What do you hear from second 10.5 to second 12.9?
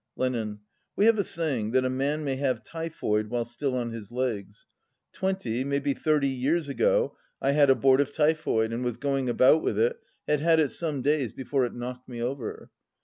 it some days before it knocked me over.